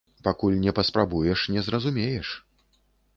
Пакуль 0.27 0.55
не 0.63 0.71
паспрабуеш, 0.79 1.43
не 1.57 1.61
зразумееш. 1.67 2.33